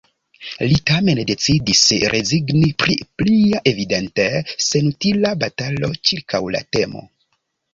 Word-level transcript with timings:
Li 0.69 0.77
tamen 0.91 1.19
decidis 1.31 1.83
rezigni 2.13 2.71
pri 2.85 2.95
plia, 3.23 3.61
evidente 3.73 4.27
senutila 4.69 5.35
batalo 5.45 5.91
ĉirkaŭ 6.11 6.43
la 6.57 6.65
temo. 6.79 7.07